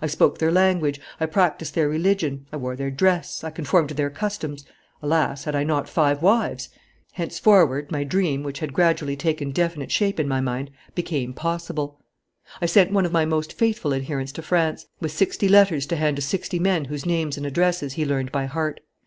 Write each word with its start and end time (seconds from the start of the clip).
"I 0.00 0.06
spoke 0.06 0.38
their 0.38 0.50
language, 0.50 0.98
I 1.20 1.26
practised 1.26 1.74
their 1.74 1.90
religion, 1.90 2.46
I 2.50 2.56
wore 2.56 2.74
their 2.74 2.90
dress, 2.90 3.44
I 3.44 3.50
conformed 3.50 3.90
to 3.90 3.94
their 3.94 4.08
customs: 4.08 4.64
alas! 5.02 5.44
had 5.44 5.54
I 5.54 5.62
not 5.62 5.90
five 5.90 6.22
wives? 6.22 6.70
Henceforward, 7.12 7.92
my 7.92 8.02
dream, 8.02 8.44
which 8.44 8.60
had 8.60 8.72
gradually 8.72 9.14
taken 9.14 9.50
definite 9.50 9.90
shape 9.92 10.18
in 10.18 10.26
my 10.26 10.40
mind, 10.40 10.70
became 10.94 11.34
possible. 11.34 12.00
"I 12.62 12.64
sent 12.64 12.92
one 12.92 13.04
of 13.04 13.12
my 13.12 13.26
most 13.26 13.52
faithful 13.52 13.92
adherents 13.92 14.32
to 14.32 14.42
France, 14.42 14.86
with 15.02 15.12
sixty 15.12 15.50
letters 15.50 15.84
to 15.88 15.96
hand 15.96 16.16
to 16.16 16.22
sixty 16.22 16.58
men 16.58 16.86
whose 16.86 17.04
names 17.04 17.36
and 17.36 17.44
addresses 17.44 17.92
he 17.92 18.06
learned 18.06 18.32
by 18.32 18.46
heart. 18.46 18.80